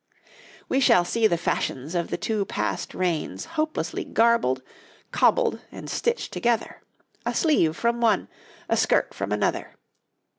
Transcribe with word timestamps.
]We 0.67 0.79
shall 0.79 1.05
see 1.05 1.27
the 1.27 1.37
fashions 1.37 1.93
of 1.93 2.07
the 2.07 2.17
two 2.17 2.43
past 2.45 2.95
reigns 2.95 3.45
hopelessly 3.53 4.03
garbled, 4.03 4.63
cobbled, 5.11 5.59
and 5.71 5.87
stitched 5.91 6.33
together; 6.33 6.81
a 7.23 7.35
sleeve 7.35 7.75
from 7.77 8.01
one, 8.01 8.27
a 8.67 8.75
skirt 8.77 9.13
from 9.13 9.31
another. 9.31 9.75